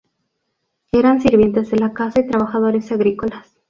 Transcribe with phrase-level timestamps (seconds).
[0.91, 3.53] Eran sirvientes de la casa y trabajadores agrícolas.